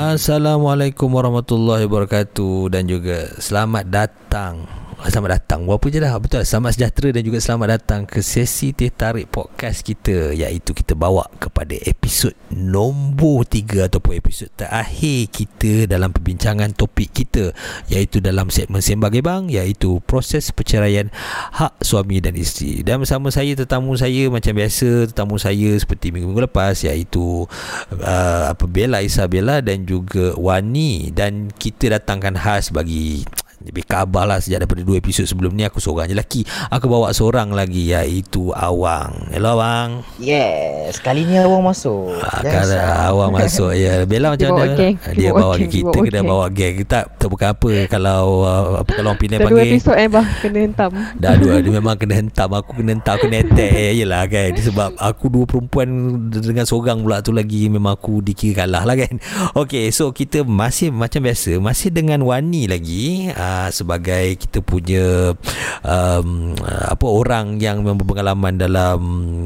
[0.00, 2.72] Assalamualaikum warahmatullahi wabarakatuh.
[2.72, 4.64] Dan juga selamat datang.
[5.04, 5.66] Selamat datang.
[5.66, 6.14] Berapa je dah?
[6.22, 6.46] Betul.
[6.46, 11.26] Selamat sejahtera dan juga selamat datang Ke sesi Teh Tarik Podcast kita Iaitu kita bawa
[11.42, 17.50] kepada episod Nombor 3 Ataupun episod terakhir kita Dalam perbincangan topik kita
[17.90, 21.10] Iaitu dalam segmen Sembah Gebang Iaitu proses perceraian
[21.58, 22.86] Hak suami dan isteri.
[22.86, 27.50] Dan bersama saya Tetamu saya Macam biasa Tetamu saya Seperti minggu-minggu lepas Iaitu
[27.98, 31.10] uh, apa Bella Isabella Dan juga Wani.
[31.10, 33.26] Dan kita datangkan khas bagi
[33.60, 36.40] lebih khabar lah sejak daripada dua episod sebelum ni aku seorang je lelaki.
[36.72, 39.28] Aku bawa seorang lagi iaitu Awang.
[39.36, 40.00] Hello Awang.
[40.16, 42.16] Yes kali ni Awang masuk.
[42.24, 43.76] Ah, kalau Awang masuk.
[43.76, 44.72] Ya Bella macam mana?
[44.72, 46.74] dia, dia bawa, bawa kita bawa kena bawa geng?
[46.80, 50.26] Kita tak bukan apa kalau uh, apa kalau orang Penang panggil dua episod eh bah
[50.40, 50.90] kena hentam.
[51.20, 52.48] Dah dua dia memang kena hentam.
[52.56, 54.50] Aku kena hentam aku kena attack yelah kan?
[54.56, 55.88] Sebab aku dua perempuan
[56.32, 59.20] dengan seorang pula tu lagi memang aku dikira kalah lah kan?
[59.60, 63.28] Okay so kita masih macam biasa masih dengan Wani lagi.
[63.34, 65.36] Uh, sebagai kita punya
[65.84, 69.00] um, apa orang yang berpengalaman dalam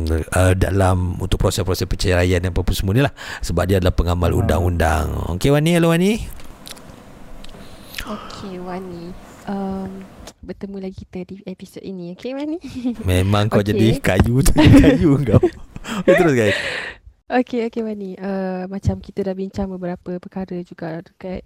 [0.08, 4.40] uh, dalam untuk proses-proses perceraian dan apa semua ni lah sebab dia adalah pengamal hmm.
[4.44, 5.06] undang-undang.
[5.36, 6.12] Okey Wani, halo Wani.
[8.04, 9.16] Okey Wani.
[9.44, 10.04] Um,
[10.44, 12.12] bertemu lagi kita di episod ini.
[12.16, 12.58] Okey Wani.
[13.08, 13.68] Memang kau okay.
[13.76, 15.40] jadi kayu tu kayu kau.
[16.04, 16.56] Okay, terus guys.
[17.40, 18.20] Okey okey Wani.
[18.20, 21.40] Uh, macam kita dah bincang beberapa perkara juga dekat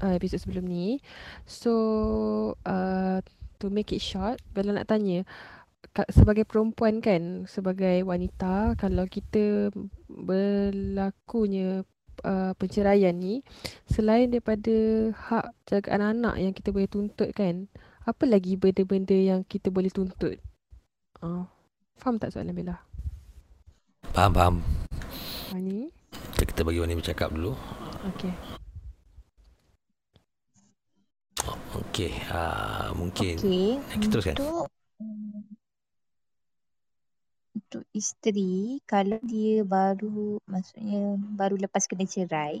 [0.00, 1.02] uh, episod sebelum ni.
[1.44, 1.72] So
[2.64, 3.20] uh,
[3.60, 5.26] to make it short, Bella nak tanya
[6.08, 9.68] sebagai perempuan kan, sebagai wanita kalau kita
[10.08, 11.84] berlakunya
[12.24, 13.44] uh, perceraian ni
[13.90, 14.72] selain daripada
[15.12, 17.68] hak jaga anak-anak yang kita boleh tuntut kan,
[18.08, 20.40] apa lagi benda-benda yang kita boleh tuntut?
[21.20, 21.44] Uh,
[22.00, 22.76] faham tak soalan Bella?
[24.16, 24.56] Faham, faham.
[25.52, 25.92] Wani?
[26.38, 27.52] Kita bagi Wani bercakap dulu.
[28.16, 28.61] Okay.
[31.72, 33.80] Okey, uh, mungkin okay.
[33.96, 34.36] kita teruskan.
[34.36, 34.68] Untuk
[37.52, 42.60] untuk isteri kalau dia baru maksudnya baru lepas kena cerai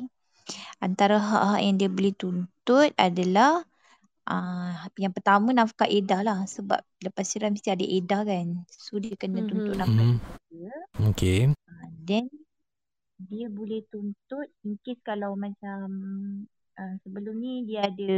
[0.80, 3.60] antara hak-hak yang dia boleh tuntut adalah
[4.24, 9.12] uh, yang pertama nafkah edah lah sebab lepas cerai mesti ada edah kan so dia
[9.16, 9.84] kena tuntut mm-hmm.
[9.84, 11.08] nafkah mm-hmm.
[11.12, 12.32] okey uh, then
[13.20, 15.88] dia boleh tuntut in case kalau macam
[16.72, 18.16] Uh, sebelum ni dia ada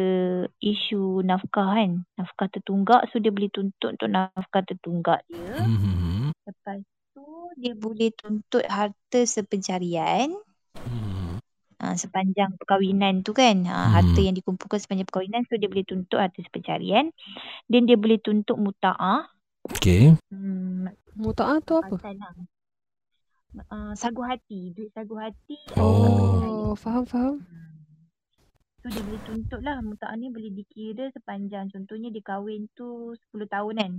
[0.63, 2.07] isu nafkah kan.
[2.15, 3.11] Nafkah tertunggak.
[3.11, 5.59] So dia boleh tuntut untuk nafkah tertunggak dia.
[5.59, 6.31] Mm-hmm.
[6.47, 7.27] Lepas tu
[7.59, 10.31] dia boleh tuntut harta sepencarian.
[10.79, 11.43] Mm-hmm.
[11.83, 13.59] Uh, sepanjang perkahwinan tu kan.
[13.67, 13.95] Uh, mm-hmm.
[13.99, 15.43] Harta yang dikumpulkan sepanjang perkahwinan.
[15.51, 17.11] So dia boleh tuntut harta sepencarian.
[17.67, 19.27] Dan dia boleh tuntut muta'ah.
[19.67, 20.15] Okay.
[20.31, 21.97] Hmm, muta'ah tu apa?
[23.67, 24.71] Uh, sagu hati.
[24.79, 25.59] Duit sagu hati.
[25.75, 27.43] Oh, faham-faham.
[27.43, 27.64] Hmm.
[28.85, 33.49] So dia boleh tuntut lah mutak ni boleh dikira sepanjang contohnya dia kahwin tu 10
[33.49, 33.93] tahun kan.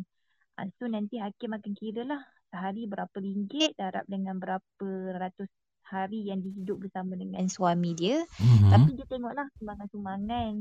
[0.62, 2.22] Uh, so nanti hakim akan kira lah
[2.54, 5.50] sehari berapa ringgit darab dengan berapa ratus
[5.90, 8.30] hari yang dihidup bersama dengan suami dia.
[8.38, 8.70] Mm-hmm.
[8.70, 10.54] Tapi dia tengoklah sumbangan-sumbangan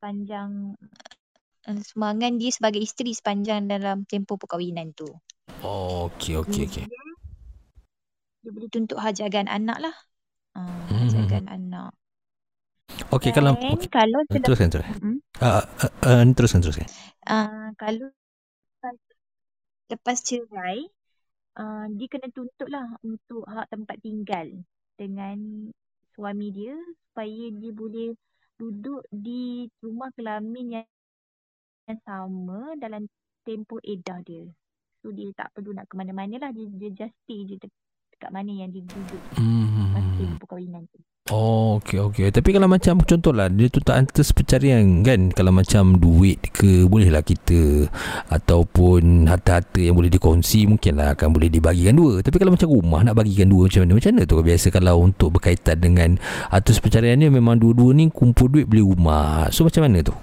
[0.00, 0.50] sepanjang
[1.68, 5.12] sumbangan dia sebagai isteri sepanjang dalam tempoh perkahwinan tu.
[5.60, 6.84] Oh, okey okey okey.
[8.40, 9.96] Dia boleh tuntut hajagan anak lah.
[10.56, 11.04] Mm-hmm.
[11.04, 11.92] Hajagan anak.
[13.08, 13.88] Okey kalau okay.
[13.88, 14.84] kalau uh, teruskan terus.
[15.00, 15.18] Hmm?
[15.40, 16.88] Uh, uh, uh, teruskan teruskan.
[17.24, 18.12] Uh, kalau
[19.88, 20.84] lepas cerai
[21.56, 24.46] uh, dia kena tuntut lah untuk hak tempat tinggal
[25.00, 25.70] dengan
[26.12, 26.76] suami dia
[27.08, 28.08] supaya dia boleh
[28.58, 30.88] duduk di rumah kelamin yang,
[31.86, 33.06] yang sama dalam
[33.46, 34.44] tempoh edah dia.
[35.00, 36.50] So dia tak perlu nak ke mana-mana lah.
[36.50, 37.56] Dia, dia just stay je
[38.18, 39.22] dekat mana yang dia duduk.
[39.38, 39.94] Hmm.
[39.94, 40.98] Masa perkahwinan tu.
[41.30, 42.34] Oh, okey okey.
[42.34, 45.30] Tapi kalau macam contohlah dia tu tak antas pencarian kan.
[45.30, 47.86] Kalau macam duit ke bolehlah kita
[48.26, 52.18] ataupun harta-harta yang boleh dikongsi mungkinlah akan boleh dibagikan dua.
[52.18, 53.92] Tapi kalau macam rumah nak bagikan dua macam mana?
[53.94, 56.10] Macam mana tu biasa kalau untuk berkaitan dengan
[56.50, 59.46] atas pencarian ni memang dua-dua ni kumpul duit beli rumah.
[59.54, 60.16] So macam mana tu?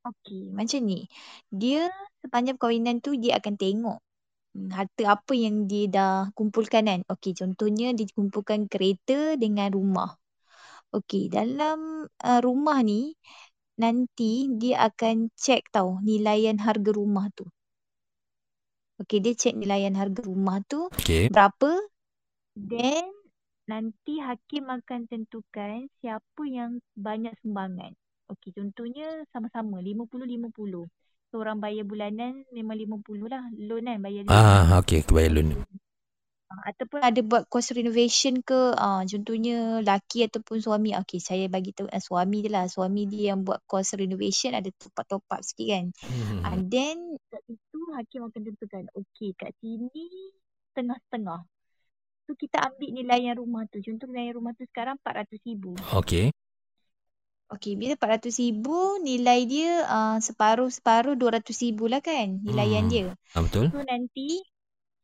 [0.00, 1.04] Okey, macam ni.
[1.52, 1.92] Dia
[2.24, 4.00] sepanjang perkahwinan tu dia akan tengok
[4.54, 7.00] harta apa yang dia dah kumpulkan kan.
[7.06, 10.10] Okey, contohnya dia kumpulkan kereta dengan rumah.
[10.90, 13.14] Okey, dalam uh, rumah ni
[13.78, 17.46] nanti dia akan cek tau nilaian harga rumah tu.
[19.00, 21.30] Okey, dia cek nilaian harga rumah tu okay.
[21.30, 21.70] berapa.
[22.58, 23.06] Then
[23.70, 27.94] nanti hakim akan tentukan siapa yang banyak sumbangan.
[28.28, 30.90] Okey, contohnya sama-sama 50-50
[31.30, 35.62] seorang bayar bulanan memang 50 lah loan kan bayar ah okey aku bayar loan
[36.50, 38.74] Ah, ataupun ada buat kos renovation ke?
[38.74, 40.98] Uh, contohnya laki ataupun suami.
[40.98, 42.64] Okey saya bagi tahu uh, suami dia lah.
[42.66, 45.86] Suami dia yang buat kos renovation ada top up top up sikit kan.
[46.10, 46.42] Hmm.
[46.50, 46.98] and then
[47.30, 50.34] kat situ hakim akan tentukan okey kat sini
[50.74, 51.46] tengah-tengah.
[52.26, 53.78] Tu kita ambil nilaian rumah tu.
[53.78, 56.34] Contoh nilaian rumah tu sekarang 400,000 Okey.
[57.54, 62.92] Okey bila 400,000 nilai dia uh, separuh-separuh 200,000 lah kan nilaian Hmm.
[62.92, 63.70] dia Ah, betul.
[63.70, 64.42] So nanti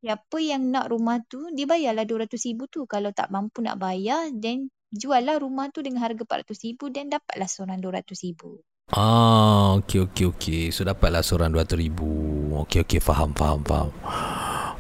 [0.03, 2.87] siapa yang nak rumah tu dia bayarlah 200,000 tu.
[2.91, 7.49] Kalau tak mampu nak bayar then jual lah rumah tu dengan harga 400,000 dan dapatlah
[7.51, 8.63] seorang 200,000.
[8.95, 10.63] Ah, okey okey okey.
[10.71, 12.55] So dapatlah seorang 200,000.
[12.63, 13.91] Okey okey faham faham faham.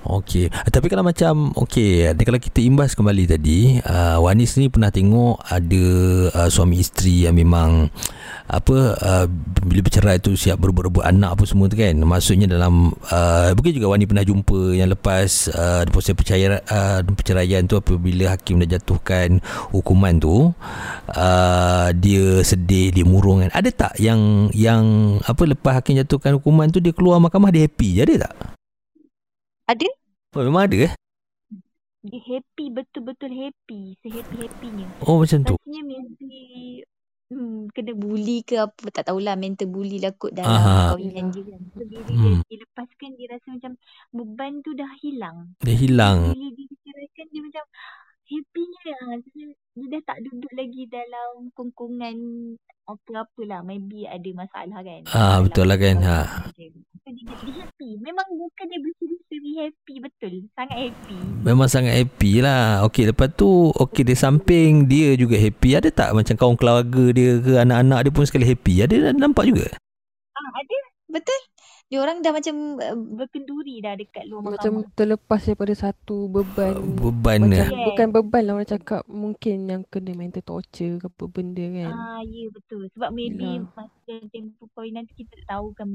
[0.06, 0.48] Okey.
[0.50, 5.42] Tapi kalau macam okey, ada kalau kita imbas kembali tadi, uh, Wanis ni pernah tengok
[5.42, 5.84] ada
[6.30, 7.90] uh, suami isteri yang memang
[8.46, 9.26] apa uh,
[9.66, 11.98] bila bercerai tu siap berebut-rebut anak apa semua tu kan.
[11.98, 17.66] Maksudnya dalam uh, mungkin juga Wani pernah jumpa yang lepas uh, proses perceraian uh, perceraian
[17.66, 19.42] tu apabila hakim dah jatuhkan
[19.74, 20.54] hukuman tu
[21.10, 23.50] uh, dia sedih, dia murung kan.
[23.50, 27.98] Ada tak yang yang apa lepas hakim jatuhkan hukuman tu dia keluar mahkamah dia happy?
[27.98, 28.55] Ada tak?
[29.66, 29.90] Ada?
[30.38, 30.92] Oh, memang ada eh?
[32.06, 33.98] Dia happy betul-betul happy.
[33.98, 34.86] Sehappy-happynya.
[35.02, 35.58] Oh macam tu.
[35.58, 36.38] Rasanya maybe
[37.34, 40.94] hmm, kena bully ke apa tak tahulah mental bully lah kot dalam Aha.
[40.94, 41.60] perkahwinan dia kan.
[41.74, 42.38] So bila Hmm.
[42.46, 43.72] dia, dia lepaskan dia rasa macam
[44.14, 45.50] beban tu dah hilang.
[45.66, 46.18] Dia hilang.
[46.30, 47.64] Bila dia diceraikan dia macam
[48.22, 49.10] happynya lah.
[49.26, 52.16] Dia, dia dah tak duduk lagi dalam kongkongan
[52.86, 53.66] apa-apalah.
[53.66, 55.02] Maybe ada masalah kan.
[55.10, 56.18] Ah, betul lah kan, ha.
[56.54, 57.24] perkahwinan dia.
[57.24, 57.90] So, dia, dia happy.
[57.98, 59.94] Memang bukan dia berseri-seri happy.
[60.00, 60.34] Betul.
[60.52, 61.16] Sangat happy.
[61.40, 66.10] Memang sangat happy lah Okey lepas tu Okey di samping Dia juga happy Ada tak
[66.10, 69.70] macam kawan keluarga dia ke Anak-anak dia pun sekali happy Ada nampak juga
[70.34, 70.76] Ah, ada.
[71.08, 71.38] Betul.
[71.86, 74.90] Dia orang dah macam uh, berkenduri dah dekat luar Macam mahkamah.
[74.92, 76.74] terlepas daripada satu beban.
[76.92, 77.70] Beban macam lah.
[77.70, 77.86] Yes.
[77.86, 81.94] bukan beban lah orang cakap mungkin yang kena mental torture ke apa benda kan.
[81.94, 82.90] Ah, ya betul.
[82.90, 83.70] Sebab maybe Yelah.
[83.72, 85.88] masa tempoh perkahwinan tu kita tak tahu kan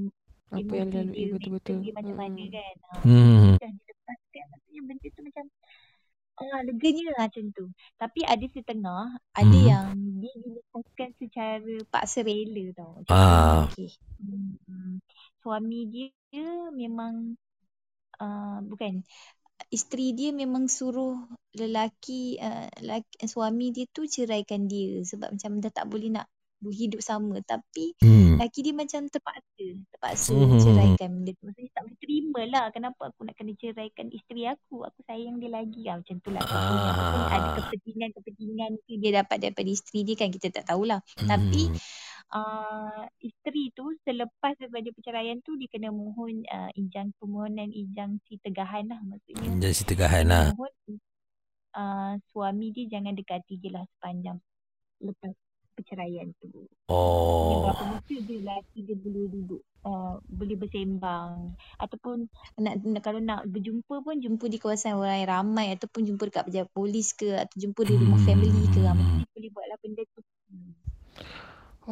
[0.52, 1.80] apa yang dia, betul-betul.
[1.82, 2.54] dia macam mana Mm-mm.
[2.56, 2.76] kan.
[2.92, 3.52] Ah, Hmm.
[3.62, 5.46] dah dilepaskan maksudnya benda tu macam
[6.42, 7.66] ah, leganya lah macam tu.
[8.02, 9.04] Tapi ada setengah,
[9.38, 9.68] ada Mhm.
[9.72, 9.86] yang
[10.20, 12.94] dia dilepaskan secara paksa rela tau.
[13.10, 13.70] Ah.
[13.70, 13.90] okay.
[14.20, 15.00] Hmm,
[15.42, 16.12] suami dia
[16.74, 17.38] memang
[18.22, 19.02] uh, bukan
[19.70, 21.16] isteri dia memang suruh
[21.54, 26.28] lelaki, uh, lelaki suami dia tu ceraikan dia sebab macam dah tak boleh nak
[26.70, 28.38] hidup sama tapi Hmm.
[28.38, 30.60] lelaki dia macam terpaksa terpaksa Mhm.
[30.62, 34.86] ceraikan benda tu maksudnya tak boleh terima lah kenapa aku nak kena ceraikan isteri aku
[34.86, 36.78] aku sayang dia lagi ah, macam tu lah ataupun
[37.26, 37.54] ada Ah.
[37.58, 41.78] kepentingan-kepentingan tu dia dapat daripada isteri dia kan kita tak tahulah tapi Hmm.
[42.32, 48.38] uh, isteri tu selepas daripada perceraian tu dia kena mohon uh, ijang permohonan ijang si
[48.38, 50.74] tegahan lah maksudnya Jadi si tegahan lah mohon
[51.72, 54.38] uh, suami dia jangan dekati dia lah sepanjang
[55.00, 55.34] lepas
[55.74, 56.48] perceraian tu.
[56.52, 62.30] Dia Oh berapa dia lelaki dia boleh duduk uh, boleh bersembang ataupun
[62.62, 66.44] nak, nak kalau nak berjumpa pun jumpa di kawasan orang yang ramai ataupun jumpa dekat
[66.50, 69.24] pejabat polis ke atau jumpa di rumah family ke Hmm.
[69.24, 70.22] dia boleh buatlah benda tu.
[70.52, 70.74] Hmm.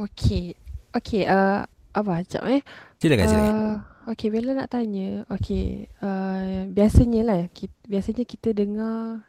[0.06, 0.58] Okey.
[0.90, 2.62] Okey, uh, apa sekejap eh.
[2.98, 3.78] Silakan silakan Uh,
[4.12, 5.22] okey, Bella nak tanya.
[5.30, 9.22] Okey, uh, biasanya lah kita, biasanya kita dengar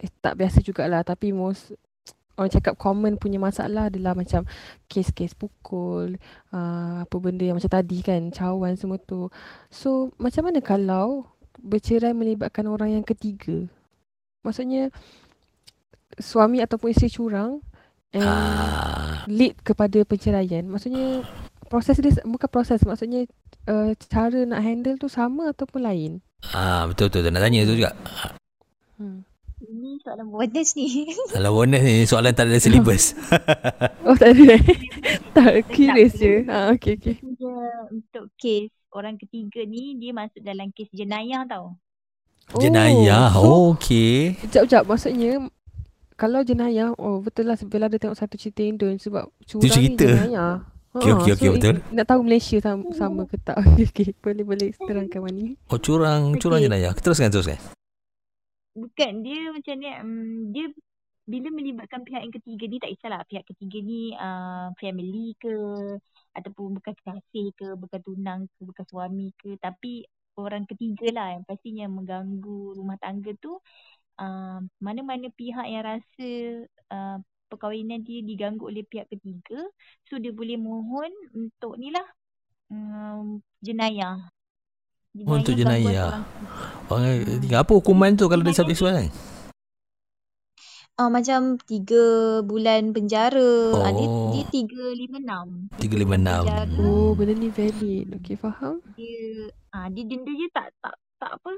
[0.00, 1.76] eh, tak biasa jugalah tapi most
[2.38, 4.46] orang cakap common punya masalah adalah macam
[4.86, 6.16] kes-kes pukul,
[6.54, 9.26] uh, apa benda yang macam tadi kan, cawan semua tu.
[9.68, 11.26] So, macam mana kalau
[11.58, 13.66] bercerai melibatkan orang yang ketiga?
[14.46, 14.94] Maksudnya
[16.16, 17.60] suami ataupun isteri curang
[18.14, 19.26] and Ah.
[19.28, 20.64] lead kepada perceraian.
[20.64, 21.26] Maksudnya
[21.68, 23.28] proses dia bukan proses maksudnya
[23.68, 26.12] uh, cara nak handle tu sama ataupun lain.
[26.56, 27.92] Ah betul betul nak tanya tu juga.
[28.96, 29.27] Hmm.
[30.08, 31.04] Soalan bonus ni.
[31.36, 33.12] Kalau bonus ni soalan tak ada silibus.
[34.08, 34.44] Oh tak ada.
[34.56, 34.64] eh?
[35.36, 36.48] tak curious je.
[36.48, 37.20] Ha okey okey.
[37.36, 37.60] dia
[37.92, 41.76] untuk kes orang ketiga ni dia masuk dalam kes jenayah tau.
[42.56, 43.36] Jenayah.
[43.36, 44.40] so, Oh, okey.
[44.40, 45.32] Sekejap sekejap maksudnya
[46.16, 50.08] kalau jenayah oh betul lah Bella ada tengok satu cerita Indon sebab curang cerita?
[50.08, 50.64] ni jenayah.
[50.96, 51.74] Okey, okey, okey, so betul.
[51.92, 53.60] Nak tahu Malaysia sama, sama ke tak?
[53.60, 54.06] Okey okey.
[54.24, 55.60] Boleh boleh terangkan Wani.
[55.68, 56.72] Oh curang curang Okey.
[56.72, 56.96] jenayah.
[56.96, 57.60] Teruskan teruskan.
[58.78, 60.66] Bukan dia macam ni um, dia
[61.28, 65.52] bila melibatkan pihak yang ketiga ni tak kisahlah pihak ketiga ni uh, family ke
[66.32, 70.08] ataupun bekas kekasih ke bekas tunang ke bekas suami ke tapi
[70.40, 73.60] orang ketiga lah yang pastinya mengganggu rumah tangga tu
[74.16, 76.30] uh, mana-mana pihak yang rasa
[76.88, 77.20] uh,
[77.52, 79.60] perkahwinan dia diganggu oleh pihak ketiga
[80.08, 82.08] so dia boleh mohon untuk ni lah
[82.72, 84.32] um, jenayah
[85.26, 86.22] Oh, untuk jenayah.
[86.90, 87.28] Orang ketiga.
[87.28, 89.08] Oh, tinggal apa hukuman tu kalau dia subjek soalan?
[90.94, 92.04] Uh, macam tiga
[92.42, 93.52] bulan penjara.
[93.70, 93.78] Oh.
[93.78, 94.30] Uh, dia, Oh.
[94.34, 95.46] dia tiga lima enam.
[95.78, 96.42] 356.
[96.42, 96.82] Penjara.
[96.82, 98.06] Oh, benda ni valid.
[98.18, 98.82] Okay, faham?
[98.92, 99.22] Dia,
[99.72, 101.52] uh, dia denda je tak, tak, tak apa.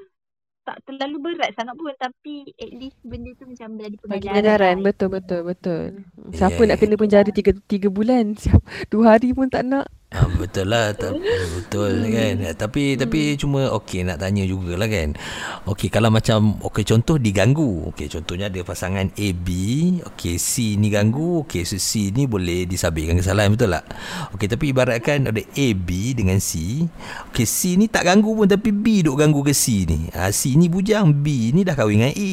[0.60, 1.88] Tak terlalu berat sangat pun.
[1.96, 4.28] Tapi at least benda tu macam jadi Bagi pengajaran.
[4.28, 4.76] pengajaran.
[4.84, 5.82] Betul, betul, betul.
[6.30, 6.68] Siapa Yeah.
[6.68, 8.24] nak kena penjara tiga, tiga bulan?
[8.36, 8.60] Siapa,
[8.92, 9.88] dua hari pun tak nak.
[10.10, 11.22] Ah, betul lah tak,
[11.54, 12.42] betul kan?
[12.58, 15.14] Tapi tapi cuma okey nak tanya jugalah kan?
[15.70, 17.86] Okey kalau macam okey contoh diganggu.
[17.94, 19.48] Okey contohnya ada pasangan A B.
[20.02, 23.86] Okey C ni ganggu okey so C ni boleh disabitkan kesalahan betul tak?
[24.34, 26.82] Okey tapi ibaratkan ada A B dengan C.
[27.30, 30.10] Okey C ni tak ganggu pun tapi B duk ganggu ke C ni?
[30.10, 32.32] Ah, C ni bujang B ni dah kahwin dengan A.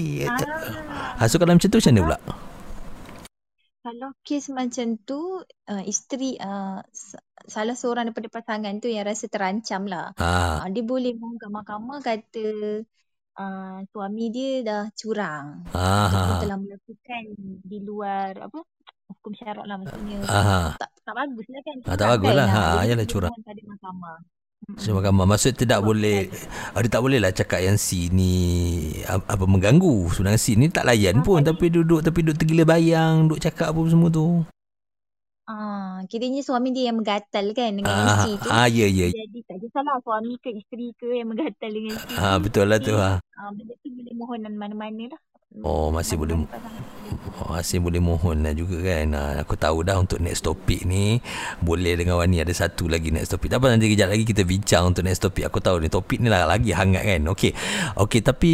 [1.21, 1.29] Ah.
[1.29, 2.19] so kalau macam tu macam mana pula?
[3.87, 6.83] Kalau kes macam tu, uh, isteri uh,
[7.47, 10.11] salah seorang daripada pasangan tu yang rasa terancam lah.
[10.19, 12.45] ah, Uh, dia boleh kat mahkamah kata
[13.39, 15.63] uh, suami dia dah curang.
[15.71, 17.23] ah, Ataupun ah, telah melakukan
[17.63, 18.59] di luar apa
[19.07, 20.19] hukum syarak lah maksudnya.
[20.27, 21.77] ah, Tak, tak bagus lah kan.
[21.87, 22.47] Ah, tak bagus kan lah.
[22.51, 23.31] Ha, yalah dia curang.
[23.31, 24.17] pada mahkamah.
[24.75, 26.27] So mahkamah Maksud tidak boleh
[26.75, 28.35] Dia tak boleh lah cakap yang C ni
[29.07, 33.39] Apa mengganggu Sebenarnya C ni tak layan pun Tapi duduk Tapi duduk tergila bayang Duduk
[33.39, 34.43] cakap apa semua tu
[35.47, 38.49] Ah, kiranya suami dia yang menggatal kan dengan Ah, isteri tu.
[38.49, 42.15] ah ya ya Jadi tak kisahlah suami ke isteri ke yang menggatal dengan isteri.
[42.17, 43.15] Ah betul lah tu ah.
[43.33, 45.21] Ah, benda tu boleh mohonan mana-mana lah.
[45.63, 46.83] Oh, masih boleh- Mana-mana pasangan.
[47.37, 49.13] Oh, Asyik boleh mohon lah juga kan.
[49.13, 51.21] Ha, Aku tahu dah untuk next topik ni.
[51.61, 54.89] Boleh dengan Wani ada satu lagi next topik Tak apa nanti kejap lagi kita bincang
[54.89, 57.21] untuk next topik Aku tahu ni topik ni lah lagi hangat kan.
[57.29, 57.51] Okey.
[57.93, 58.53] Okey tapi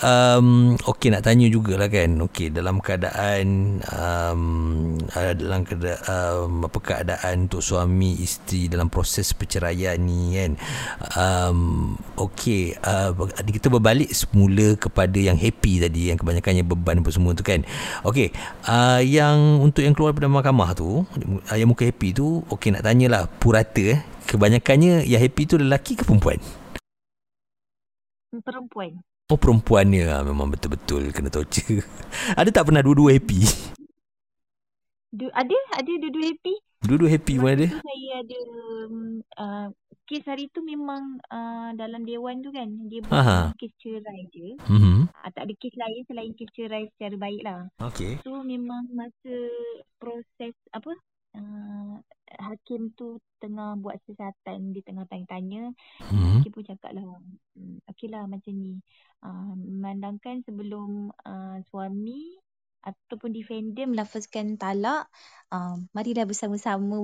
[0.00, 2.16] um, Okey nak tanya jugalah kan.
[2.24, 4.42] Okey dalam keadaan um,
[5.12, 10.52] uh, Dalam keadaan um, Apa keadaan untuk suami isteri Dalam proses perceraian ni kan.
[11.12, 13.12] Um, Okey uh,
[13.44, 17.60] Kita berbalik semula kepada yang happy tadi Yang kebanyakannya beban apa semua tu kan
[18.04, 18.34] Okey,
[18.68, 21.02] uh, yang untuk yang keluar daripada mahkamah tu,
[21.50, 24.00] uh, yang muka happy tu, okey nak tanyalah purata eh.
[24.24, 26.40] Kebanyakannya yang happy tu lelaki ke perempuan?
[28.42, 28.98] Perempuan.
[29.32, 31.80] Oh perempuannya ah, memang betul-betul kena torture.
[32.40, 33.40] ada tak pernah dua-dua happy?
[35.14, 36.54] Du, ada, ada dua-dua happy.
[36.84, 37.66] Dua-dua happy pun ada?
[37.72, 38.38] Saya ada
[38.84, 38.94] um,
[39.40, 39.68] uh,
[40.04, 43.48] kes hari tu memang uh, dalam dewan tu kan dia Aha.
[43.50, 44.48] bukan kes cerai je.
[44.68, 45.08] Mhm.
[45.08, 47.60] Uh, tak ada kes lain selain kes cerai secara baik lah.
[47.80, 48.20] Okey.
[48.20, 49.36] So memang masa
[49.96, 50.92] proses apa
[51.34, 51.96] uh,
[52.34, 55.72] hakim tu tengah buat siasatan dia tengah tanya-tanya
[56.12, 56.40] Mhm.
[56.40, 57.04] Hakim pun cakap lah
[57.54, 58.80] "Hmm, okey lah macam ni
[59.22, 62.36] uh, memandangkan sebelum uh, suami
[62.84, 65.08] ataupun defender melafazkan talak
[65.48, 67.00] uh, marilah bersama-sama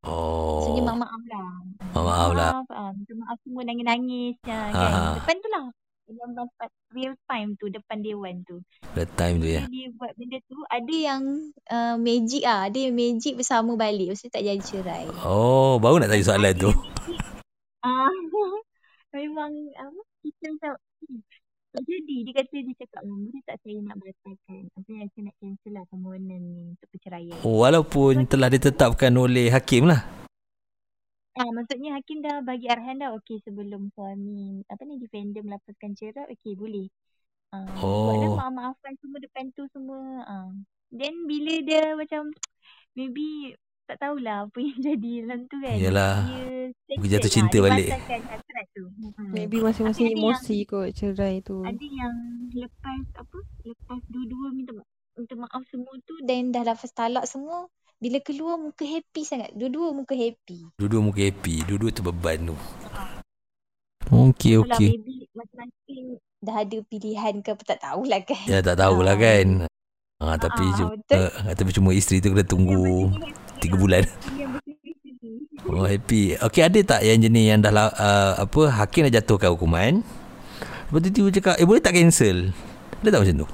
[0.00, 0.86] maksudnya Oh.
[0.88, 1.50] maaf-maaf lah
[1.92, 2.50] Oh, maaf lah.
[2.54, 5.12] maaf uh, minta maaf semua nangis-nangis ya, Ha, kan ha.
[5.14, 5.64] depan tu lah
[6.08, 8.64] yang dapat real time tu depan dewan tu
[8.94, 9.68] The time tu ya.
[9.68, 11.22] dia buat benda tu ada yang
[11.68, 16.08] uh, magic ah ada yang magic bersama balik mesti tak jadi cerai Oh, baru nak
[16.08, 16.72] tanya soalan tu.
[17.78, 18.08] Ah,
[19.14, 21.20] memang apa kita macam "Hmm,
[21.80, 25.36] jadi dia kata dia cakap "Hmm, boleh tak saya nak batalkan apa yang saya nak
[25.36, 30.02] cancel lah permohonan ni untuk perceraian Oh, walaupun telah ditetapkan oleh hakim lah.
[31.34, 36.26] ah maksudnya hakim dah bagi arahan dah okey sebelum suami apa ni defender melapaskan cerai
[36.34, 36.90] okey boleh
[37.50, 38.34] ah buatlah Oh.
[38.34, 40.50] maaf-maafan semua depan tu semua ah
[40.90, 42.34] then bila dia macam
[42.92, 43.54] maybe
[43.88, 46.14] tak tahulah apa yang jadi dalam tu kan Yalah.
[46.28, 46.46] dia
[46.94, 47.88] Mungkin jatuh cinta lah, balik.
[48.68, 49.30] tu Hmm.
[49.30, 51.62] Maybe masing-masing ada yang emosi kot cerai tu.
[51.62, 52.14] ada yang
[52.50, 57.66] lepas apa lepas dua-dua minta ma- minta maaf semua tu dan dah lafaz talak semua
[57.96, 61.64] bila keluar muka happy sangat dua-dua muka happy Dua-dua muka happy.
[61.64, 62.56] Dua-dua tu beban tu.
[64.08, 64.88] Okey, Alah, okey.
[64.94, 66.06] maybe masing-masing
[66.38, 69.46] dah ada pilihan ke apa tak tahulah kan Ya tak tahulah Ah, kan.
[70.18, 71.18] Ah, tapi cuma, betul.
[71.20, 74.02] uh, tapi cuma isteri tu kena tunggu happy tiga bulan.
[75.68, 76.38] Oh happy.
[76.40, 80.00] Okey ada tak yang jenis yang dah uh, apa hakim dah jatuhkan hukuman.
[80.88, 82.56] Lepas tu tiba cakap, eh boleh tak cancel?
[83.04, 83.48] Ada tak macam tu?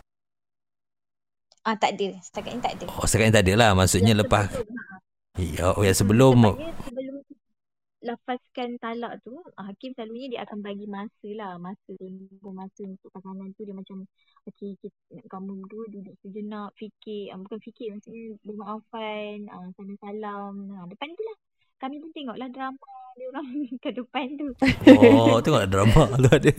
[1.65, 3.71] ah tak ada setakat ni tak ada Oh sekarang tak ada lah.
[3.73, 4.53] Maksudnya yang lepas.
[4.53, 6.37] sebelum ha, Ya, oh yang sebelum.
[6.45, 7.04] tepatnya sebelum
[8.05, 13.11] lapaskan talak tu ah, hakim selalunya dia akan bagi masa lah masa tempoh masa untuk
[13.11, 13.65] pasangan tu.
[13.65, 14.05] Dia macam
[14.53, 17.33] okey kita, kamu dua duduk sejenak fikir.
[17.33, 20.53] Ah, bukan fikir maksudnya bermaafan ah, salam salam.
[20.77, 21.37] Ah, depan tu lah.
[21.81, 23.47] Kami pun tengoklah drama dia orang
[23.83, 24.49] ke depan tu.
[25.01, 26.53] Oh tengok drama tu ada.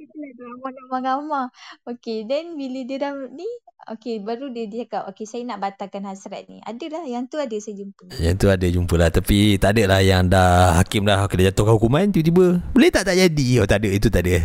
[0.00, 1.46] itu lah drama gambar-gambar.
[1.84, 3.48] Okay, then bila dia dah ni,
[3.88, 6.60] okay, baru dia, dia cakap, okay, saya nak batalkan hasrat ni.
[6.66, 8.12] Adalah, yang tu ada saya jumpa.
[8.20, 11.78] Yang tu ada jumpa lah Tapi tak ada lah yang dah Hakim dah Kena jatuhkan
[11.78, 14.44] hukuman Tiba-tiba Boleh tak tak jadi Oh tak ada Itu tak ada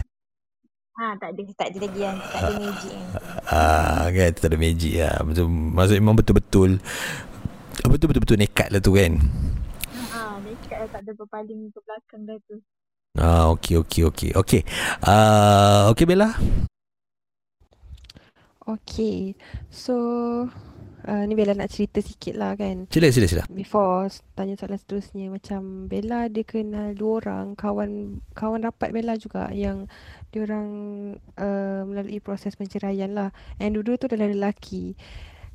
[0.96, 3.20] Ha, tak ada, tak ada lagi yang, tak ada magic yang tu.
[3.52, 6.72] Ah, kan tu tak ada magic lah Betul, Maksud memang betul-betul
[7.84, 9.12] Betul-betul nekat lah tu kan
[10.16, 12.56] Ha, dekat lah tak ada berpaling ke belakang dah tu.
[13.16, 14.32] Ah, okey okey okey.
[14.36, 14.62] Okey.
[15.04, 16.36] Ah, okey Bella.
[18.66, 19.38] Okay.
[19.70, 19.96] So,
[21.06, 22.90] uh, ni Bella nak cerita sikit lah kan.
[22.90, 23.44] Sila sila sila.
[23.54, 29.54] Before tanya soalan seterusnya macam Bella dia kenal dua orang kawan kawan rapat Bella juga
[29.54, 29.86] yang
[30.34, 30.68] diorang
[31.38, 33.30] uh, melalui proses penceraian lah.
[33.62, 34.98] And dua-dua tu adalah lelaki.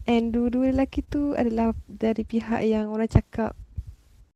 [0.06, 3.58] And dua-dua lelaki tu adalah dari pihak yang orang cakap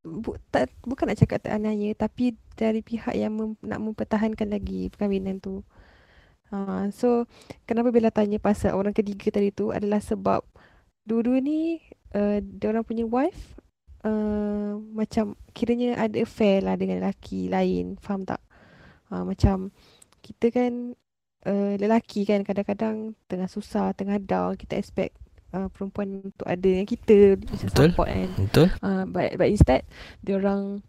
[0.05, 4.91] bu, tak, bukan nak cakap tak aniaya tapi dari pihak yang mem, nak mempertahankan lagi
[4.93, 5.63] perkahwinan tu.
[6.53, 7.25] Ha, so
[7.65, 10.45] kenapa Bella tanya pasal orang ketiga tadi tu adalah sebab
[11.01, 11.81] dua-dua ni
[12.13, 13.57] uh, dia orang punya wife
[14.05, 18.41] uh, macam kiranya ada affair lah dengan lelaki lain faham tak
[19.09, 19.73] ha, macam
[20.21, 20.93] kita kan
[21.49, 25.17] uh, lelaki kan kadang-kadang tengah susah tengah down kita expect
[25.53, 27.89] uh, perempuan untuk ada yang kita Betul.
[27.89, 28.67] support kan Betul?
[28.85, 29.81] uh, but, but instead
[30.21, 30.81] dia orang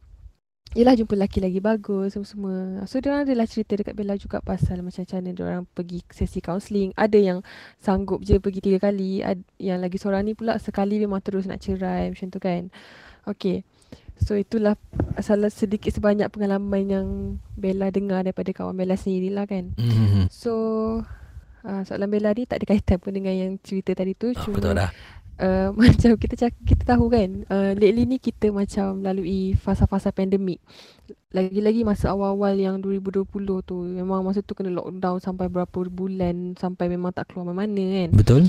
[0.76, 2.85] Yelah jumpa lelaki lagi bagus semua-semua.
[2.85, 6.45] So dia orang adalah cerita dekat Bella juga pasal macam mana dia orang pergi sesi
[6.45, 6.92] counselling.
[6.92, 7.38] Ada yang
[7.80, 9.25] sanggup je pergi tiga kali.
[9.25, 12.68] Ad, yang lagi seorang ni pula sekali memang terus nak cerai macam tu kan.
[13.25, 13.64] Okay.
[14.21, 14.76] So itulah
[15.25, 17.06] salah sedikit sebanyak pengalaman yang
[17.56, 19.73] Bella dengar daripada kawan Bella sendiri lah kan.
[19.80, 20.28] Hmm.
[20.28, 20.52] So
[21.64, 24.37] uh, soalan Bella ni tak ada kaitan pun dengan yang cerita tadi tu.
[24.37, 24.92] Ah, Cuma betul dah.
[25.40, 30.61] Uh, macam kita cak, kita tahu kan uh, lately ni kita macam lalui fasa-fasa pandemik.
[31.35, 33.28] Lagi-lagi masa awal-awal yang 2020
[33.66, 38.11] tu memang masa tu kena lockdown sampai berapa bulan sampai memang tak keluar mana-mana kan.
[38.16, 38.43] Betul?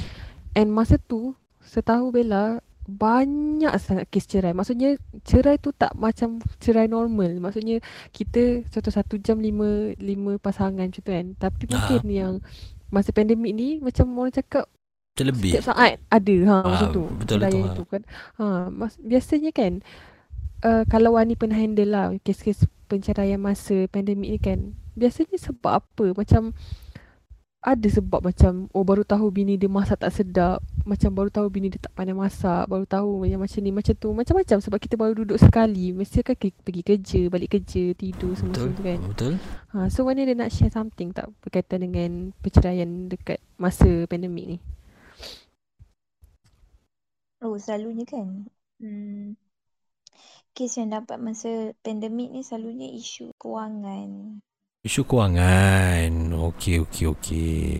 [0.58, 4.56] and masa tu setahu Bella banyak sangat kes cerai.
[4.56, 4.96] Maksudnya
[5.27, 7.35] cerai tu tak macam cerai normal.
[7.38, 7.83] Maksudnya
[8.16, 11.35] kita satu-satu jam lima lima pasangan macam tu kan.
[11.35, 11.72] Tapi Ah.
[11.75, 12.33] mungkin yang
[12.88, 14.72] masa pandemik ni macam orang cakap
[15.18, 15.51] Macam lebih.
[15.58, 17.03] Setiap saat ada ha Ah, macam tu.
[17.18, 17.90] betul Layan tu, ha.
[17.90, 18.01] kan.
[18.38, 19.82] Ha mas, biasanya kan
[20.62, 24.60] uh, kalau Wani pernah handle lah kes-kes penceraian masa pandemik ni kan.
[24.94, 26.06] Biasanya sebab apa?
[26.14, 26.53] Macam
[27.58, 31.68] ada sebab macam oh baru tahu bini dia masak tak sedap, macam baru tahu bini
[31.68, 34.14] dia tak pandai masak, baru tahu yang macam ni macam tu.
[34.14, 38.70] Macam-macam sebab kita baru duduk sekali, mesti kan pergi kerja, balik kerja, tidur semua Betul?
[38.72, 39.00] tu kan.
[39.12, 39.34] Betul?
[39.74, 44.58] Ha so Wani ada nak share something tak berkaitan dengan perceraian dekat masa pandemik ni?
[47.38, 48.50] Oh, selalunya kan.
[48.82, 49.38] Hmm,
[50.58, 54.42] kes yang dapat masa pandemik ni selalunya isu kewangan.
[54.82, 56.34] Isu kewangan.
[56.34, 57.78] Okey okey okey.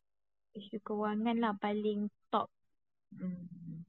[0.54, 2.54] Isu kewangan lah paling top.
[3.18, 3.82] Hmm.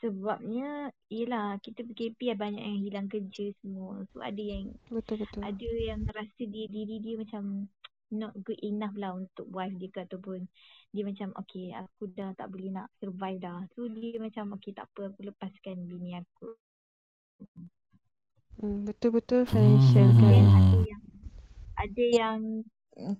[0.00, 4.00] Sebabnya, yelah kita PKP banyak yang hilang kerja semua.
[4.16, 5.44] So ada yang Betul betul.
[5.44, 7.68] ada yang rasa dia diri dia macam
[8.10, 10.46] not good enough lah untuk wife dia ke ataupun
[10.90, 13.58] dia macam okay aku dah tak boleh nak survive dah.
[13.74, 16.50] So dia macam okay tak apa aku lepaskan bini aku.
[18.60, 20.20] Hmm, betul-betul financial Hmm.
[20.20, 20.44] kan.
[20.52, 21.02] Ada yang
[21.80, 22.38] ada yang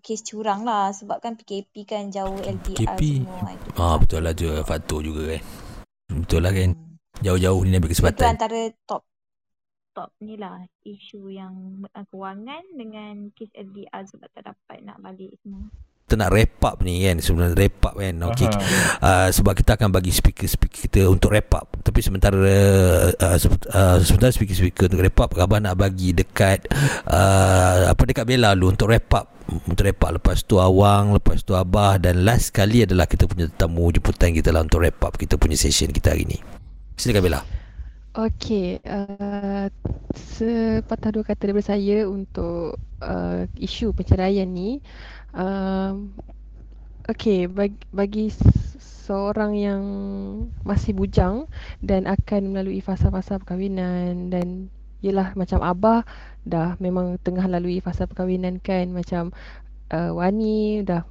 [0.05, 3.00] kes curang lah sebab kan PKP kan jauh LDR PKP.
[3.00, 3.57] semua.
[3.57, 5.42] Itu Ah betul lah tu faktor juga kan.
[6.12, 6.70] Betul lah kan.
[6.76, 6.98] Hmm.
[7.24, 8.24] Jauh-jauh ni ambil Itu kesempatan.
[8.26, 9.03] antara top
[9.94, 15.35] top ni lah isu yang uh, kewangan dengan kes LDR sebab tak dapat nak balik
[15.42, 15.68] semua.
[16.11, 18.14] Kita nak wrap up ni kan Sebenarnya wrap up kan.
[18.18, 18.50] Okey.
[18.98, 21.79] Uh, Sebab kita akan bagi speaker-speaker kita Untuk wrap up.
[21.87, 22.35] Tapi sementara
[23.14, 26.66] uh, uh, Sementara speaker-speaker Untuk wrap up Abang nak bagi dekat
[27.07, 29.38] uh, Apa dekat Bella dulu Untuk wrap up.
[29.70, 30.18] Untuk wrap up.
[30.18, 34.50] Lepas tu Awang Lepas tu Abah Dan last kali adalah Kita punya tetamu jemputan kita
[34.50, 36.42] lah Untuk wrap up Kita punya session kita hari ni.
[36.98, 37.69] Silakan Bella
[38.11, 39.70] Okey, uh,
[40.18, 44.83] sepatah dua kata daripada saya untuk uh, isu perceraian ni.
[45.31, 46.11] Um,
[47.07, 48.27] Okey, bagi, bagi
[49.07, 49.83] seorang yang
[50.66, 51.46] masih bujang
[51.87, 54.75] dan akan melalui fasa-fasa perkahwinan dan
[55.07, 56.03] yelah macam Abah
[56.42, 59.31] dah memang tengah lalui fasa perkahwinan kan macam
[59.94, 61.07] uh, Wani dah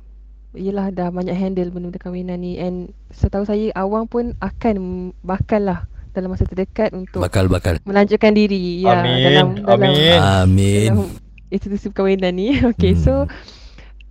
[0.52, 5.80] yelah dah banyak handle benda perkahwinan ni and setahu saya Awang pun akan bakal lah
[6.20, 10.20] dalam masa terdekat untuk Bakal-bakal melanjutkan diri ya Amin, dalam dalam amin.
[10.20, 11.10] Amin dalam
[11.48, 12.60] institusi perkahwinan ni.
[12.70, 13.02] Okay, Hmm.
[13.02, 13.14] so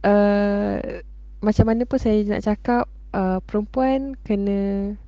[0.03, 0.77] uh,
[1.39, 4.59] macam mana pun saya nak cakap uh, perempuan kena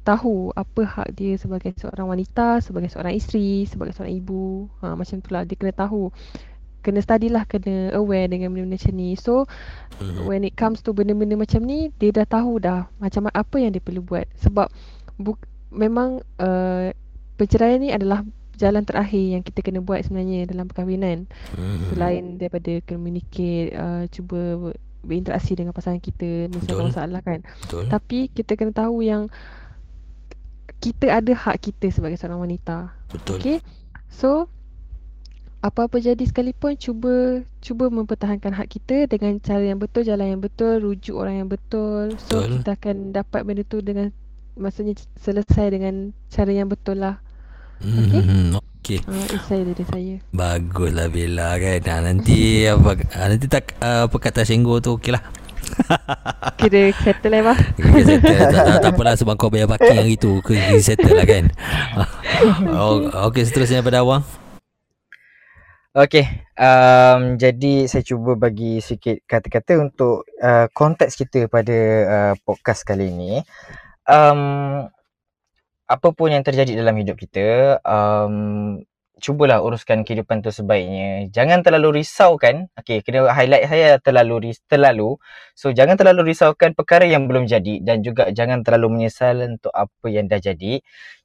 [0.01, 4.71] tahu apa hak dia sebagai seorang wanita, sebagai seorang isteri, sebagai seorang ibu.
[4.79, 6.15] Ha, macam itulah dia kena tahu
[6.81, 9.45] kena study lah kena aware dengan benda-benda macam ni so
[10.01, 10.25] Mhm.
[10.25, 13.69] when it comes to benda-benda macam ni dia dah tahu dah macam ma- apa yang
[13.69, 14.65] dia perlu buat sebab
[15.21, 15.37] bu-
[15.71, 16.91] memang uh,
[17.35, 18.23] perceraian ni adalah
[18.55, 21.85] jalan terakhir yang kita kena buat sebenarnya dalam perkahwinan Mhm.
[21.89, 27.89] selain daripada communicate uh, cuba ber- berinteraksi dengan pasangan kita menyelesaikan masalah kan Betul.
[27.89, 29.33] tapi kita kena tahu yang
[30.77, 33.37] kita ada hak kita sebagai seorang wanita Betul.
[33.37, 33.59] Okay
[34.09, 34.49] So
[35.61, 40.81] Apa-apa jadi sekalipun Cuba Cuba mempertahankan hak kita Dengan cara yang betul Jalan yang betul
[40.81, 42.49] Rujuk orang yang betul So Betul.
[42.57, 44.09] kita akan dapat benda tu dengan
[44.61, 47.17] Maksudnya selesai dengan Cara yang betul lah
[47.81, 48.61] Mhm.
[48.61, 49.01] Okey.
[49.09, 51.81] uh, Itu saya dari saya Baguslah Bella kan.
[51.81, 55.25] Ha, nanti apa ha, nanti tak uh, apa kata Senggo tu okeylah.
[56.61, 58.37] Kira settle lah bah Okay, settle.
[58.37, 60.45] tak, tak, tak apalah sebab kau bayar parking hari tu.
[60.45, 61.45] Kau kena settle lah kan.
[62.77, 64.21] oh, okey seterusnya pada awang.
[65.91, 66.23] Okay,
[66.55, 73.11] um, jadi saya cuba bagi sikit kata-kata untuk uh, konteks kita pada uh, podcast kali
[73.11, 73.43] ini.
[74.11, 74.91] Um,
[75.91, 78.79] apa pun yang terjadi dalam hidup kita, um,
[79.21, 81.29] cubalah uruskan kehidupan tu sebaiknya.
[81.35, 82.71] Jangan terlalu risaukan.
[82.79, 85.19] Okay, kena highlight saya terlalu ris- terlalu.
[85.55, 90.07] So, jangan terlalu risaukan perkara yang belum jadi dan juga jangan terlalu menyesal untuk apa
[90.09, 90.81] yang dah jadi.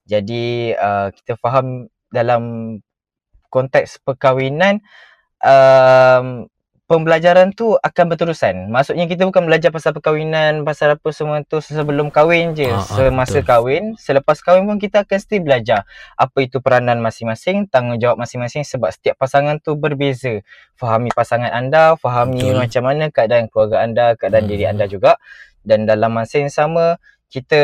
[0.05, 2.43] Jadi, uh, kita faham dalam
[3.49, 4.83] konteks perkahwinan
[5.41, 6.49] um,
[6.85, 8.69] pembelajaran tu akan berterusan.
[8.69, 12.69] Maksudnya kita bukan belajar pasal perkahwinan, pasal apa semua tu sebelum kahwin je.
[12.69, 13.49] Ah, Semasa betul.
[13.49, 18.93] kahwin, selepas kahwin pun kita akan still belajar apa itu peranan masing-masing, tanggungjawab masing-masing sebab
[18.93, 20.45] setiap pasangan tu berbeza.
[20.77, 22.61] Fahami pasangan anda, fahami Betul.
[22.61, 24.77] macam mana keadaan keluarga anda, keadaan diri Hmm.
[24.77, 25.17] anda juga.
[25.65, 27.01] Dan dalam masa yang sama,
[27.33, 27.61] kita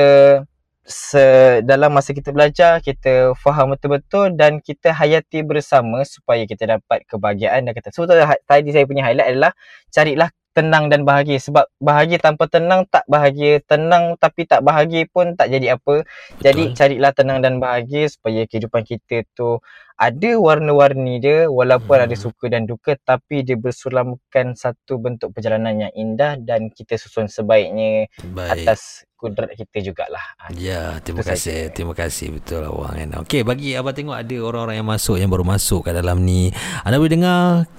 [1.61, 7.69] dalam masa kita belajar kita faham betul-betul dan kita hayati bersama supaya kita dapat kebahagiaan.
[7.69, 9.53] Dan kata so tadi tadi saya punya highlight adalah
[9.93, 15.33] carilah tenang dan bahagia sebab bahagia tanpa tenang tak bahagia tenang tapi tak bahagia pun
[15.33, 16.03] tak jadi apa
[16.39, 16.77] jadi Betul.
[16.77, 19.63] carilah tenang dan bahagia supaya kehidupan kita tu
[19.95, 22.05] ada warna-warni dia walaupun Hmm.
[22.09, 27.29] ada suka dan duka tapi dia bersulamkan satu bentuk perjalanan yang indah dan kita susun
[27.29, 28.65] sebaiknya Baik.
[28.65, 30.25] atas kudrat kita jugalah.
[30.41, 31.69] Ah, Ya, terima Itu kasih.
[31.69, 33.21] Terima kasih betul awang kan.
[33.21, 36.49] Okey, bagi abang tengok ada orang-orang yang masuk yang baru masuk kat dalam ni.
[36.81, 37.69] Anda boleh dengar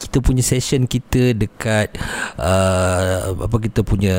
[0.00, 1.96] kita punya session kita dekat
[2.40, 4.16] uh, apa kita punya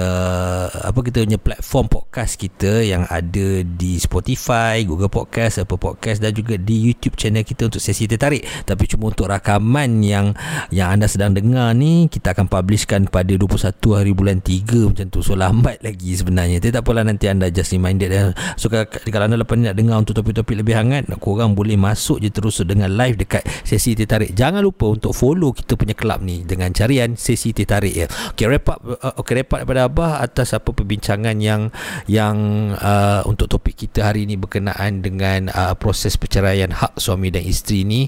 [0.70, 6.36] apa kita punya platform podcast kita yang ada di Spotify, Google Podcast, Apple Podcast dan
[6.36, 8.44] juga di YouTube channel kita untuk sesi tertarik.
[8.66, 10.34] Tapi cuma untuk rakaman yang
[10.70, 15.20] yang anda sedang dengar ni kita akan publishkan pada 21 hari bulan 3 macam tu.
[15.24, 16.62] So lambat lagi sebenarnya.
[16.62, 18.32] Tapi tak apalah nanti anda just reminded eh.
[18.60, 22.30] So kalau, anda lepas ni nak dengar untuk topik-topik lebih hangat, korang boleh masuk je
[22.34, 24.34] terus dengan live dekat sesi tertarik.
[24.34, 28.08] Jangan lupa untuk follow kita punya kelab ni dengan carian sesi tertarik ya.
[28.36, 31.70] Okey wrap up uh, okey wrap up daripada abah atas apa perbincangan yang
[32.08, 32.36] yang
[32.80, 37.84] uh, untuk topik kita hari ini berkenaan dengan uh, proses perceraian hak suami dan isteri
[37.86, 38.02] ni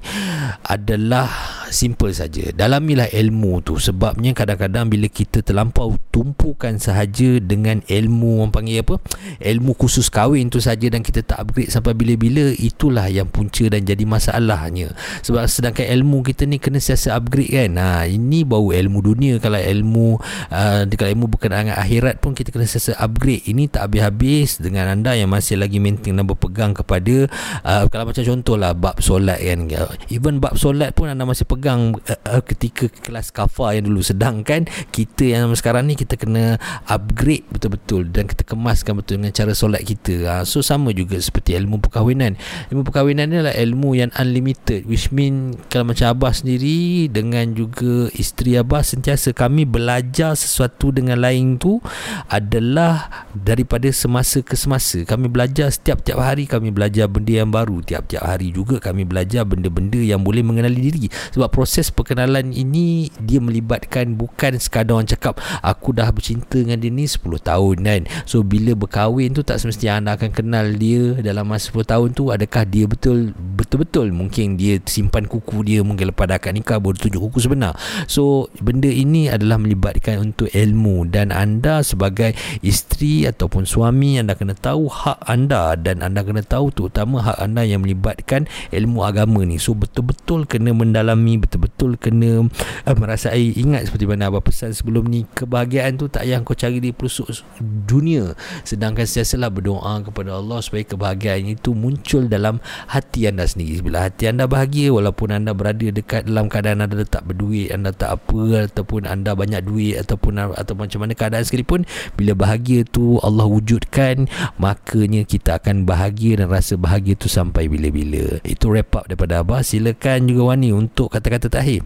[0.66, 1.30] adalah
[1.74, 2.54] simple saja.
[2.54, 9.02] Dalamilah ilmu tu sebabnya kadang-kadang bila kita terlampau tumpukan sahaja dengan ilmu orang panggil apa?
[9.42, 13.82] Ilmu khusus kahwin tu saja dan kita tak upgrade sampai bila-bila itulah yang punca dan
[13.86, 14.94] jadi masalahnya.
[15.26, 17.78] Sebab sedangkan ilmu kita ni kena siasa upgrade kan.
[17.78, 20.18] Ha ini baru ilmu dunia kalau ilmu
[20.50, 23.46] uh, kalau ilmu berkenaan akhirat pun kita kena siasa upgrade.
[23.46, 27.30] Ini tak habis-habis dengan anda yang masih lagi maintain dan berpegang kepada
[27.62, 29.70] uh, kalau macam contohlah bab solat kan.
[30.10, 34.66] Even bab solat pun anda masih pegang uh, uh, ketika kelas kafa yang dulu sedangkan
[34.90, 39.84] kita yang sekarang ni kita kena upgrade betul-betul dan kita kemaskan betul dengan cara solat
[39.84, 40.16] kita.
[40.26, 42.40] Ha, so sama juga seperti ilmu perkahwinan.
[42.72, 48.08] Ilmu perkahwinan ni adalah ilmu yang unlimited which mean kalau macam abah sendiri dengan juga
[48.16, 51.84] isteri abah sentiasa kami belajar sesuatu dengan lain tu
[52.32, 55.04] adalah daripada semasa ke semasa.
[55.04, 57.84] Kami belajar setiap-tiap hari kami belajar benda yang baru.
[57.84, 61.06] Tiap-tiap hari juga kami belajar benda-benda yang boleh mengenali diri.
[61.36, 66.94] Sebab proses perkenalan ini dia melibatkan bukan sekadar orang cakap aku dah bercinta dengan dia
[66.94, 68.02] ni 10 tahun kan.
[68.30, 72.30] So bila berkahwin tu tak semestinya anda akan kenal dia dalam masa 10 tahun tu
[72.30, 76.94] adakah dia betul betul-betul mungkin dia simpan kuku dia mungkin lepas dah akad nikah baru
[76.94, 77.80] tunjuk kuku sebenar.
[78.12, 84.52] So benda ini adalah melibatkan untuk ilmu dan anda sebagai isteri ataupun suami anda kena
[84.52, 89.56] tahu hak anda dan anda kena tahu terutama hak anda yang melibatkan ilmu agama ni.
[89.56, 92.52] So betul-betul kena mendalami betul-betul kena
[92.84, 96.82] uh, merasai ingat seperti mana abang pesan sebelum ni kebahagiaan tu tak payah kau cari
[96.82, 97.30] di pelosok
[97.62, 98.34] dunia
[98.66, 102.58] sedangkan sentiasalah berdoa kepada Allah supaya kebahagiaan itu muncul dalam
[102.90, 107.74] hati anda sendiri bila hati anda bahagia walaupun anda berada dekat dalam keadaan anda berduit
[107.74, 112.84] anda tak apa ataupun anda banyak duit ataupun atau macam mana keadaan sekalipun bila bahagia
[112.86, 114.28] tu Allah wujudkan
[114.60, 118.40] makanya kita akan bahagia dan rasa bahagia tu sampai bila-bila.
[118.46, 119.66] Itu wrap up daripada Abah.
[119.66, 121.82] Silakan juga Wani untuk kata-kata terakhir.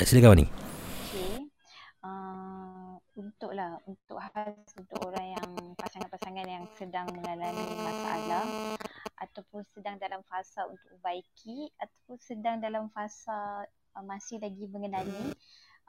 [0.00, 0.46] Silakan Wani.
[1.98, 8.46] Uh, untuk lah, untuk khas untuk orang yang pasangan-pasangan yang sedang mengalami masalah
[9.18, 13.66] ataupun sedang dalam fasa untuk perbaiki ataupun sedang dalam fasa
[13.98, 15.34] uh, masih lagi mengenali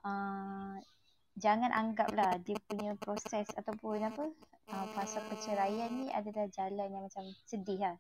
[0.02, 0.76] uh,
[1.38, 4.26] jangan anggaplah dia punya proses ataupun apa
[4.74, 7.96] uh, fasa perceraian ni adalah jalan yang macam sedih lah.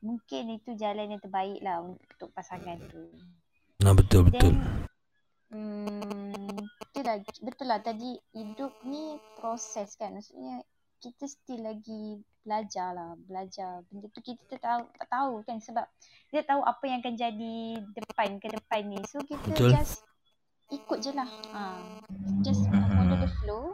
[0.00, 3.12] Mungkin itu jalan yang terbaik lah untuk pasangan tu.
[3.84, 4.56] nah betul betul Then,
[5.52, 10.16] hmm, betul lah, betul lah tadi hidup ni proses kan.
[10.16, 10.64] Maksudnya
[11.00, 13.84] kita still lagi belajar lah, belajar.
[13.92, 15.84] Benda tu kita tak tahu, tak tahu kan sebab
[16.32, 17.56] kita tahu apa yang akan jadi
[18.20, 19.00] depan ke depan ni.
[19.08, 19.72] So kita Betul.
[19.72, 20.04] just
[20.68, 21.24] ikut je lah.
[21.56, 21.80] Ha.
[22.44, 23.64] Just follow the flow.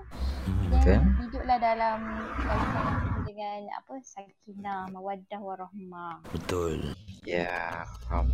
[0.70, 0.86] Betul.
[0.86, 1.98] Then hiduplah dalam
[2.46, 2.94] dalam
[3.26, 6.22] dengan apa sakinah, mawaddah warahmah.
[6.30, 6.94] betul
[7.26, 8.30] Ya, faham.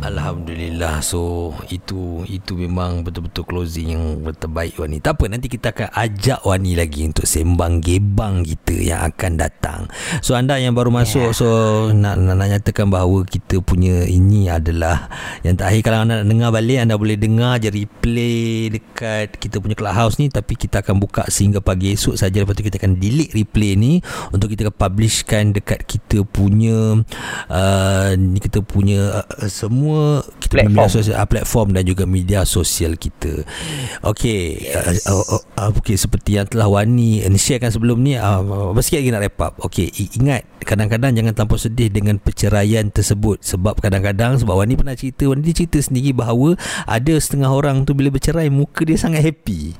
[0.00, 1.04] Alhamdulillah.
[1.04, 4.96] So itu itu memang betul-betul closing yang terbaik Wani.
[4.96, 9.80] Tak apa nanti kita akan ajak Wani lagi Untuk sembang gebang kita yang akan datang.
[10.24, 11.46] So anda yang baru masuk So
[11.92, 15.12] nak, nak, nak nyatakan bahawa kita punya ini adalah
[15.44, 15.80] Yang terakhir.
[15.84, 20.32] Kalau anda nak dengar balik Anda boleh dengar je replay dekat kita punya clubhouse ni.
[20.32, 22.40] Tapi kita akan buka sehingga pagi esok saja.
[22.40, 24.00] Lepas tu kita akan delete replay ni
[24.32, 27.04] Untuk kita publishkan dekat kita punya
[27.52, 29.89] uh, ni kita punya uh, semua
[30.40, 30.72] kita punya Platform.
[30.74, 33.46] media sosial uh, platform dan juga media sosial kita.
[34.02, 35.06] Okey, Yes.
[35.06, 39.10] uh, uh, uh, okey seperti yang telah Wani sharekan sebelum ni uh, uh, sikit lagi
[39.14, 39.54] nak wrap up.
[39.62, 45.30] Okey, ingat kadang-kadang jangan terlampau sedih dengan perceraian tersebut sebab kadang-kadang sebab Wani pernah cerita
[45.30, 49.74] Wani dia cerita sendiri bahawa ada setengah orang tu bila bercerai muka dia sangat happy.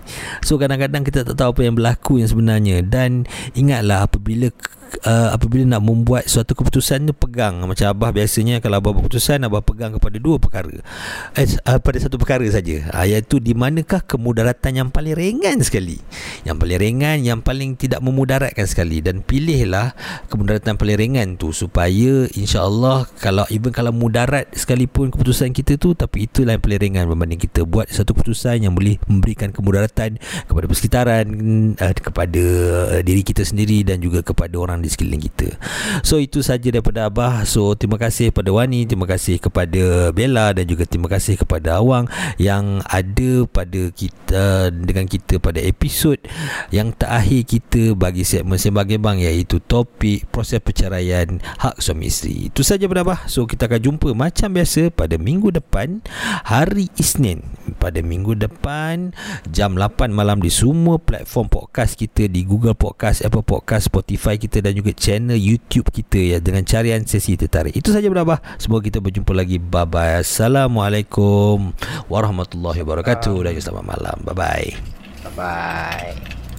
[0.47, 4.49] So kadang-kadang kita tak tahu apa yang berlaku yang sebenarnya dan ingatlah apabila
[5.07, 7.63] uh, apabila nak membuat suatu keputusan tu pegang.
[7.65, 10.75] Macam abah biasanya kalau abah berkeputusan abah pegang kepada dua perkara.
[11.39, 12.91] Eh, uh, pada satu perkara saja.
[12.91, 15.99] Uh, iaitu di manakah kemudaratan yang paling ringan sekali?
[16.43, 19.01] Yang paling ringan yang paling tidak memudaratkan sekali.
[19.01, 19.95] Dan pilihlah
[20.29, 26.27] kemudaratan paling ringan tu supaya insyaallah kalau even kalau mudarat sekalipun keputusan kita tu tapi
[26.27, 31.27] itulah yang paling ringan berbanding kita buat satu keputusan yang boleh memberikan kemudaratan kepada persekitaran
[31.77, 32.45] uh, kepada
[32.99, 35.49] uh, diri kita sendiri dan juga kepada orang di sekeliling kita.
[36.03, 37.45] So itu saja daripada Abah.
[37.45, 42.09] So terima kasih kepada Wani, terima kasih kepada Bella dan juga terima kasih kepada Awang
[42.41, 46.17] yang ada pada kita dengan kita pada episod
[46.75, 52.49] yang terakhir kita bagi segmen Sembang Gebang iaitu topik proses perceraian hak suami isteri.
[52.49, 53.21] Itu saja daripada Abah.
[53.29, 56.03] So kita akan jumpa macam biasa pada minggu depan
[56.45, 57.45] hari Isnin.
[57.79, 59.15] Pada minggu depan
[59.49, 64.61] jam 8 malam di semua platform podcast kita di Google Podcast, Apple Podcast, Spotify kita
[64.61, 67.75] dan juga channel YouTube kita ya dengan carian sesi tertarik.
[67.77, 68.41] Itu saja berabah.
[68.57, 69.61] Semoga kita berjumpa lagi.
[69.61, 70.23] Bye bye.
[70.23, 71.73] Assalamualaikum
[72.11, 74.17] warahmatullahi wabarakatuh dan selamat malam.
[74.27, 74.71] Bye bye.
[75.21, 76.50] Bye-bye.